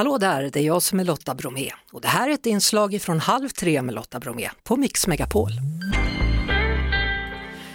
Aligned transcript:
Hallå 0.00 0.18
där, 0.18 0.50
det 0.52 0.60
är 0.60 0.64
jag 0.64 0.82
som 0.82 1.00
är 1.00 1.04
Lotta 1.04 1.34
Bromé 1.34 1.70
och 1.92 2.00
det 2.00 2.08
här 2.08 2.28
är 2.28 2.32
ett 2.34 2.46
inslag 2.46 3.02
från 3.02 3.20
Halv 3.20 3.48
tre 3.48 3.82
med 3.82 3.94
Lotta 3.94 4.20
Bromé 4.20 4.50
på 4.64 4.76
Mix 4.76 5.06
Megapol. 5.06 5.50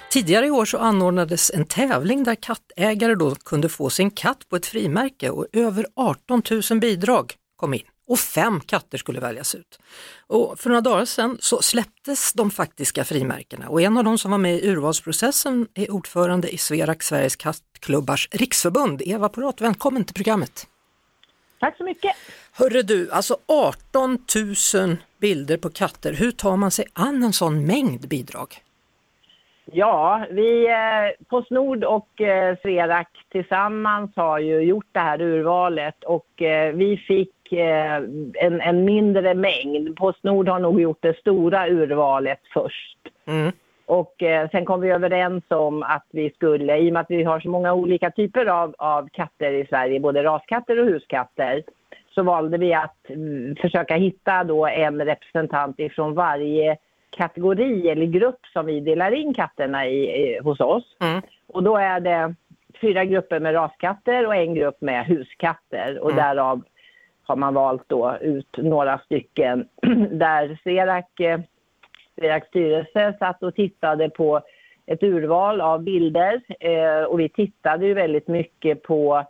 Tidigare 0.10 0.48
i 0.48 0.52
år 0.52 0.66
så 0.66 0.78
anordnades 0.78 1.52
en 1.54 1.66
tävling 1.66 2.24
där 2.24 2.36
kattägare 2.36 3.16
då 3.16 3.36
kunde 3.36 3.70
få 3.70 3.90
sin 3.90 4.12
katt 4.12 4.50
på 4.50 4.56
ett 4.56 4.66
frimärke 4.66 5.30
och 5.30 5.46
över 5.54 5.86
18 5.96 6.42
000 6.70 6.80
bidrag 6.80 7.34
kom 7.56 7.74
in 7.74 7.82
och 8.08 8.20
fem 8.20 8.60
katter 8.60 8.98
skulle 8.98 9.20
väljas 9.20 9.56
ut. 9.56 9.80
Och 10.28 10.60
för 10.60 10.70
några 10.70 10.82
dagar 10.82 11.06
sedan 11.06 11.38
så 11.40 11.62
släpptes 11.62 12.34
de 12.34 12.52
faktiska 12.52 13.04
frimärkena 13.04 13.70
och 13.70 13.82
en 13.82 13.98
av 13.98 14.04
de 14.04 14.18
som 14.18 14.32
var 14.32 14.38
med 14.38 14.56
i 14.56 14.68
urvalsprocessen 14.68 15.68
är 15.74 15.92
ordförande 15.92 16.50
i 16.50 16.58
Sverak 16.58 17.04
Sveriges 17.04 17.36
kattklubbars 17.36 18.30
riksförbund, 18.32 19.02
Eva 19.06 19.30
Porat. 19.30 19.62
Välkommen 19.62 20.06
till 20.06 20.16
programmet! 20.16 20.68
Tack 21.60 21.78
så 21.78 21.84
mycket! 21.84 22.12
Hörru 22.54 22.82
du, 22.82 23.12
alltså 23.12 23.38
18 23.48 24.18
000 24.76 24.98
bilder 25.20 25.58
på 25.58 25.70
katter, 25.70 26.14
hur 26.14 26.32
tar 26.32 26.58
man 26.58 26.72
sig 26.72 26.86
an 26.94 27.24
en 27.24 27.34
sån 27.34 27.66
mängd 27.66 28.08
bidrag? 28.10 28.48
Ja, 29.72 30.26
vi, 30.32 30.68
eh, 30.68 31.26
Postnord 31.30 31.84
och 31.84 32.22
eh, 32.22 32.58
tillsammans 33.32 34.12
har 34.16 34.40
ju 34.40 34.60
gjort 34.60 34.88
det 34.92 35.00
här 35.00 35.22
urvalet 35.22 36.04
och 36.04 36.42
eh, 36.42 36.74
vi 36.74 36.98
fick 36.98 37.52
eh, 37.52 37.96
en, 38.34 38.62
en 38.62 38.86
mindre 38.86 39.34
mängd. 39.34 39.96
Postnord 39.96 40.48
har 40.48 40.60
nog 40.60 40.82
gjort 40.82 41.02
det 41.02 41.18
stora 41.18 41.68
urvalet 41.68 42.40
först. 42.54 42.98
Mm. 43.28 43.52
Och 43.86 44.24
eh, 44.24 44.50
sen 44.50 44.66
kom 44.66 44.82
vi 44.82 44.90
överens 44.90 45.44
om 45.48 45.84
att 45.84 46.06
vi 46.12 46.30
skulle, 46.30 46.78
i 46.78 46.90
och 46.90 46.94
med 46.94 47.02
att 47.02 47.10
vi 47.12 47.24
har 47.24 47.40
så 47.40 47.50
många 47.50 47.74
olika 47.74 48.12
typer 48.12 48.46
av, 48.46 48.76
av 48.78 49.10
katter 49.10 49.52
i 49.52 49.66
Sverige, 49.66 50.00
både 50.00 50.24
raskatter 50.24 50.80
och 50.80 50.86
huskatter, 50.86 51.64
så 52.16 52.24
valde 52.24 52.58
vi 52.58 52.74
att 52.74 53.10
mm, 53.10 53.56
försöka 53.56 53.96
hitta 53.96 54.44
då 54.44 54.68
en 54.68 55.06
representant 55.06 55.80
ifrån 55.80 56.14
varje 56.14 56.78
kategori 57.18 57.90
eller 57.90 58.06
grupp 58.06 58.40
som 58.54 58.66
vi 58.66 58.80
delar 58.80 59.12
in 59.12 59.34
katterna 59.34 59.88
i, 59.88 60.22
i 60.22 60.40
hos 60.44 60.60
oss. 60.60 60.98
Mm. 61.02 61.22
Och 61.48 61.64
då 61.64 61.78
är 61.78 62.00
det 62.00 62.36
fyra 62.82 63.06
grupper 63.06 63.40
med 63.40 63.56
raskatter 63.56 64.28
och 64.28 64.36
en 64.36 64.56
grupp 64.56 64.82
med 64.82 65.06
huskatter 65.06 66.00
och 66.00 66.12
Mm. 66.12 66.24
därav 66.24 66.62
har 67.24 67.36
man 67.36 67.54
valt 67.54 67.84
då 67.88 68.18
ut 68.22 68.58
några 68.58 68.98
stycken 68.98 69.68
där 70.12 70.60
Sverak, 70.64 71.22
Sveraks 72.20 72.48
styrelse 72.48 73.14
satt 73.20 73.44
och 73.44 73.56
tittade 73.56 74.10
på 74.10 74.42
ett 74.86 75.04
urval 75.04 75.62
av 75.62 75.84
bilder 75.84 76.42
eh, 76.60 77.04
och 77.04 77.20
vi 77.20 77.30
tittade 77.30 77.86
ju 77.86 77.94
väldigt 77.94 78.28
mycket 78.28 78.84
på 78.84 79.24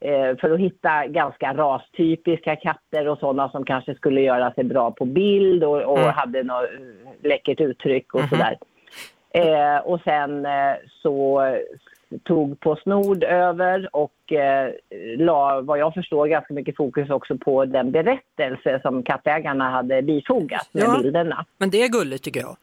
eh, 0.00 0.36
för 0.36 0.50
att 0.50 0.60
hitta 0.60 1.06
ganska 1.06 1.54
rastypiska 1.54 2.56
katter 2.56 3.08
och 3.08 3.18
sådana 3.18 3.48
som 3.48 3.64
kanske 3.64 3.94
skulle 3.94 4.20
göra 4.20 4.52
sig 4.52 4.64
bra 4.64 4.90
på 4.90 5.04
bild 5.04 5.64
och, 5.64 5.82
och 5.82 5.98
Mm. 5.98 6.10
hade 6.12 6.42
något 6.42 6.68
läckert 7.22 7.60
uttryck 7.60 8.14
och 8.14 8.20
Mhm. 8.20 8.28
sådär. 8.28 8.56
Eh, 9.30 9.78
och 9.78 10.00
sen 10.04 10.46
eh, 10.46 10.74
så 11.02 11.42
tog 12.24 12.60
Postnord 12.60 13.24
över 13.24 13.88
och 13.96 14.32
eh, 14.32 14.70
la, 15.18 15.60
vad 15.60 15.78
jag 15.78 15.94
förstår, 15.94 16.26
ganska 16.26 16.54
mycket 16.54 16.76
fokus 16.76 17.10
också 17.10 17.38
på 17.38 17.64
den 17.64 17.92
berättelse 17.92 18.80
som 18.82 19.02
kattägarna 19.02 19.70
hade 19.70 20.02
bifogat 20.02 20.68
med 20.72 20.82
Ja. 20.84 20.98
bilderna. 21.02 21.44
Men 21.58 21.70
det 21.70 21.82
är 21.82 21.88
gulligt 21.88 22.24
tycker 22.24 22.40
jag. 22.40 22.56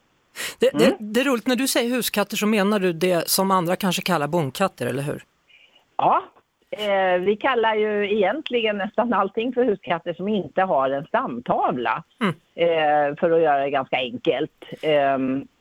Det, 0.60 0.74
Mm. 0.74 0.82
det, 0.98 1.04
det 1.14 1.20
är 1.20 1.24
roligt, 1.24 1.46
när 1.46 1.56
du 1.56 1.68
säger 1.68 1.90
huskatter 1.96 2.36
så 2.36 2.46
menar 2.46 2.78
du 2.78 2.92
det 2.92 3.28
som 3.28 3.50
andra 3.50 3.76
kanske 3.76 4.02
kallar 4.02 4.26
bondkatter, 4.28 4.86
eller 4.86 5.02
hur? 5.02 5.22
Ja, 5.96 6.22
eh, 6.70 7.20
vi 7.20 7.36
kallar 7.36 7.74
ju 7.74 8.14
egentligen 8.16 8.78
nästan 8.78 9.12
allting 9.12 9.52
för 9.52 9.64
huskatter 9.64 10.14
som 10.14 10.28
inte 10.28 10.62
har 10.62 10.90
en 10.90 11.04
stamtavla. 11.04 12.04
Mm. 12.20 12.34
Eh, 12.54 13.16
för 13.16 13.30
att 13.30 13.42
göra 13.42 13.58
det 13.64 13.70
ganska 13.70 13.96
enkelt. 13.96 14.64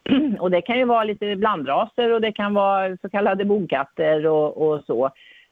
Och 0.39 0.51
det 0.51 0.61
kan 0.61 0.77
ju 0.77 0.85
vara 0.85 1.03
lite 1.03 1.35
blandraser 1.35 2.11
och 2.11 2.21
det 2.21 2.31
kan 2.31 2.53
vara 2.53 2.97
så 2.97 3.09
kallade 3.09 3.45
bondkatter 3.45 4.25
och, 4.25 4.57
och 4.57 4.83
så. 4.85 5.09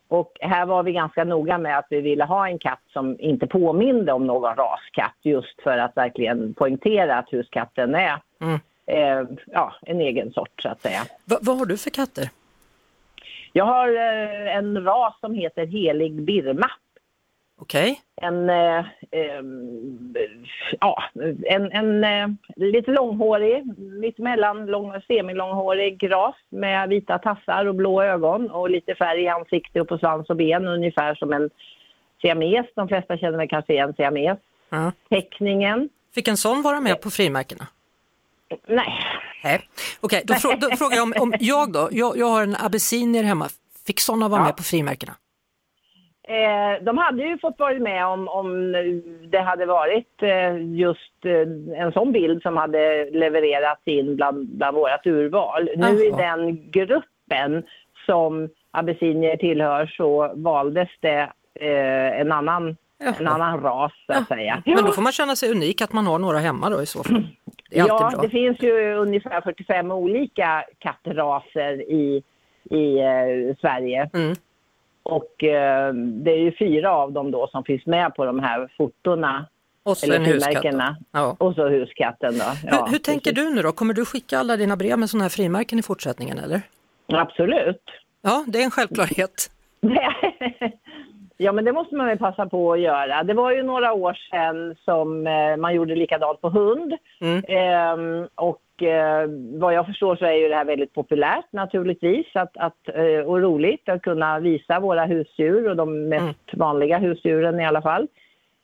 Och 0.08 0.38
här 0.42 0.66
var 0.66 0.84
vi 0.84 0.92
ganska 0.92 1.24
noga 1.24 1.58
med 1.58 1.78
att 1.78 1.88
vi 1.90 2.02
ville 2.02 2.24
ha 2.24 2.48
en 2.48 2.60
katt 2.60 2.82
som 2.94 3.20
inte 3.20 3.48
påminde 3.48 4.12
om 4.12 4.28
någon 4.28 4.56
raskatt 4.56 5.16
just 5.22 5.62
för 5.64 5.78
att 5.78 5.98
verkligen 5.98 6.54
poängtera 6.54 7.18
att 7.18 7.30
huskatten 7.32 7.96
är 7.96 8.18
Mm. 8.42 8.60
eh, 8.86 9.28
ja, 9.46 9.74
en 9.82 10.02
egen 10.02 10.34
sort 10.34 10.62
så 10.62 10.70
att 10.70 10.82
säga. 10.82 11.02
Va, 11.26 11.38
vad 11.42 11.58
har 11.58 11.66
du 11.66 11.78
för 11.78 11.90
katter? 11.90 12.30
Jag 13.54 13.66
har 13.66 13.88
eh, 13.88 14.56
en 14.56 14.84
ras 14.84 15.14
som 15.20 15.34
heter 15.34 15.66
helig 15.66 16.22
birma. 16.22 16.72
Okej, 17.62 18.02
en, 18.22 18.50
eh, 18.50 18.86
em, 19.12 20.14
ja, 20.80 21.04
en, 21.46 21.72
en 21.72 22.04
eh, 22.04 22.28
lite 22.56 22.92
långhårig, 22.92 23.64
lite 23.78 24.22
mellan 24.22 24.66
lång, 24.66 25.02
semilånghårig 25.08 26.12
ras 26.12 26.36
med 26.50 26.90
vita 26.90 27.20
tassar 27.20 27.66
och 27.66 27.76
blå 27.76 28.04
ögon 28.04 28.52
och 28.52 28.70
lite 28.70 28.96
färg 28.96 29.22
i 29.24 29.28
ansikte 29.28 29.82
och 29.82 29.88
på 29.88 29.98
svans 29.98 30.30
och 30.30 30.36
ben 30.36 30.68
ungefär 30.68 31.16
som 31.16 31.34
en 31.34 31.50
siames. 32.22 32.66
De 32.76 32.88
flesta 32.88 33.18
känner 33.18 33.38
väl 33.38 33.50
kanske 33.50 33.74
igen 33.74 33.94
siames. 33.98 34.38
ja. 34.70 34.92
Teckningen, 35.10 35.90
fick 36.16 36.28
en 36.28 36.38
sån 36.38 36.62
vara 36.62 36.80
med 36.82 37.02
på 37.02 37.10
frimärkena? 37.10 37.68
nej. 38.68 38.94
Nej. 39.44 39.62
Okej, 40.02 40.22
då, 40.26 40.34
frå, 40.34 40.52
då 40.60 40.70
frågar 40.78 40.96
jag 40.96 41.04
om, 41.04 41.14
om 41.20 41.34
jag 41.40 41.72
då, 41.74 41.90
jag, 41.92 42.18
jag 42.18 42.26
har 42.28 42.44
en 42.44 42.56
abyssinier 42.60 43.24
hemma, 43.24 43.48
fick 43.88 44.00
såna 44.00 44.28
vara 44.28 44.42
Ja. 44.42 44.46
med 44.46 44.58
på 44.58 44.64
frimärkena? 44.64 45.14
Eh, 46.32 46.84
de 46.84 46.98
hade 46.98 47.24
ju 47.24 47.38
fått 47.38 47.60
vara 47.60 47.80
med 47.80 48.06
om, 48.06 48.28
om 48.28 48.72
det 49.32 49.40
hade 49.40 49.66
varit 49.66 50.24
eh, 50.24 50.58
just 50.58 51.26
eh, 51.26 51.82
en 51.82 51.92
sån 51.92 52.12
bild 52.12 52.42
som 52.42 52.58
hade 52.58 53.10
levererats 53.12 53.82
in 53.86 54.16
bland, 54.16 54.48
bland 54.48 54.78
vårt 54.78 55.06
urval. 55.06 55.70
Nu 55.78 56.06
i 56.06 56.12
den 56.12 56.72
gruppen 56.72 57.64
som 58.06 58.50
abyssinier 58.72 59.38
tillhör 59.38 59.94
så 59.98 60.32
valdes 60.36 60.90
det 61.00 61.32
eh, 61.60 62.20
en, 62.22 62.32
annan, 62.32 62.78
en 63.20 63.28
annan 63.28 63.62
ras 63.62 63.92
så 64.08 64.14
att 64.14 64.28
säga. 64.28 64.64
Men 64.66 64.86
då 64.86 64.92
får 64.92 65.02
man 65.02 65.12
känna 65.12 65.36
sig 65.36 65.52
unik 65.52 65.82
att 65.82 65.94
man 65.94 66.08
har 66.08 66.20
några 66.20 66.38
hemma 66.38 66.70
då 66.70 66.82
i 66.82 66.86
så 66.86 67.04
fall. 67.04 67.28
Det 67.70 67.78
Ja, 67.78 68.20
det 68.22 68.30
finns 68.30 68.58
ju 68.62 68.94
ungefär 68.94 69.42
45 69.42 69.92
olika 69.92 70.64
kattraser 70.80 71.82
i, 71.92 72.24
i 72.64 73.00
eh, 73.00 73.56
Sverige. 73.62 74.10
Mm. 74.14 74.36
Och 75.04 75.44
eh, 75.44 75.94
det 75.94 76.32
är 76.32 76.40
ju 76.40 76.52
fyra 76.60 76.92
av 76.92 77.12
dem 77.12 77.32
då 77.32 77.48
som 77.48 77.64
finns 77.64 77.86
med 77.86 78.16
på 78.16 78.26
de 78.26 78.40
här 78.40 78.70
fotona. 78.78 79.46
Och 79.84 79.98
så 79.98 80.06
Eller 80.06 80.26
frimärkena. 80.26 80.98
Ja. 81.12 81.36
Och 81.40 81.56
så 81.56 81.70
huskatten 81.70 82.34
då. 82.38 82.46
Ja, 82.64 82.86
hur, 82.86 82.92
hur 82.92 83.00
tänker 83.00 83.32
du 83.34 83.50
nu 83.50 83.62
då? 83.62 83.72
Kommer 83.72 83.94
du 83.94 84.06
skicka 84.06 84.40
alla 84.40 84.58
dina 84.58 84.78
brev 84.78 85.00
med 85.00 85.10
sådana 85.10 85.24
här 85.24 85.30
frimärken 85.30 85.80
i 85.80 85.82
fortsättningen 85.82 86.38
eller? 86.38 86.62
Absolut. 87.08 87.84
Ja, 88.22 88.46
det 88.48 88.60
är 88.60 88.64
en 88.64 88.72
självklarhet. 88.72 89.52
ja, 91.38 91.52
men 91.52 91.66
det 91.66 91.72
måste 91.72 91.96
man 91.96 92.08
väl 92.08 92.18
passa 92.18 92.46
på 92.46 92.74
att 92.74 92.80
göra. 92.80 93.24
Det 93.24 93.34
var 93.34 93.52
ju 93.52 93.64
några 93.64 93.94
år 93.94 94.18
sedan 94.32 94.76
som 94.86 95.28
eh, 95.28 95.58
man 95.58 95.76
gjorde 95.76 95.96
likadant 95.96 96.42
på 96.42 96.50
hund. 96.50 96.94
Mm. 97.22 97.44
Ehm, 97.48 98.28
och 98.36 98.62
eh, 98.84 99.26
vad 99.60 99.74
jag 99.74 99.86
förstår 99.86 100.16
så 100.16 100.26
är 100.26 100.32
ju 100.34 100.48
det 100.50 100.56
här 100.56 100.66
väldigt 100.66 100.94
populärt 100.94 101.46
naturligtvis 101.52 102.26
att, 102.34 102.58
att, 102.58 102.78
eh, 102.94 103.26
och 103.26 103.42
roligt 103.42 103.90
att 103.90 104.02
kunna 104.02 104.40
visa 104.40 104.80
våra 104.80 105.06
husdjur 105.06 105.70
och 105.70 105.76
de 105.76 106.10
mest 106.10 106.22
Mm. 106.24 106.36
vanliga 106.54 106.98
husdjuren 106.98 107.60
i 107.60 107.66
alla 107.66 107.82
fall. 107.82 108.08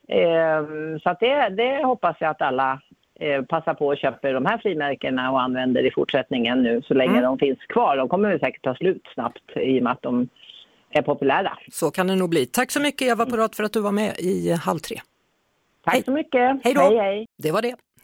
Ehm, 0.08 1.00
så 1.00 1.16
det, 1.20 1.50
det 1.50 1.84
hoppas 1.86 2.18
jag 2.20 2.30
att 2.30 2.42
alla 2.42 2.82
eh, 3.20 3.42
passar 3.42 3.74
på 3.74 3.88
och 3.88 3.98
köper 3.98 4.34
de 4.34 4.46
här 4.46 4.58
frimärkena 4.58 5.32
och 5.32 5.42
använder 5.42 5.86
i 5.86 5.92
fortsättningen 5.92 6.64
nu 6.64 6.82
så 6.82 6.94
länge 6.94 7.12
Mm. 7.12 7.24
de 7.24 7.38
finns 7.40 7.60
kvar. 7.60 7.98
De 7.98 8.10
kommer 8.10 8.40
säkert 8.40 8.64
ta 8.64 8.76
slut 8.76 9.02
snabbt 9.14 9.44
i 9.56 9.80
och 9.80 9.84
med 9.84 9.92
att 9.94 10.02
de 10.02 10.28
är 10.92 11.02
populära. 11.02 11.58
Så 11.72 11.92
kan 11.92 12.08
det 12.08 12.16
nog 12.16 12.30
bli. 12.30 12.46
Tack 12.46 12.72
så 12.72 12.82
mycket 12.82 13.08
Eva 13.08 13.26
Porat 13.26 13.56
för 13.56 13.64
att 13.64 13.74
du 13.74 13.82
var 13.82 13.92
med 13.92 14.14
i 14.20 14.52
Halv 14.54 14.80
tre. 14.80 14.96
Tack 15.86 15.94
Hej. 15.94 16.04
så 16.04 16.12
mycket. 16.12 16.60
Hej 16.64 16.74
då. 16.74 16.82
Hej, 16.82 16.98
hej. 16.98 17.26
Det 17.38 17.52
var 17.52 17.62
det. 17.62 17.76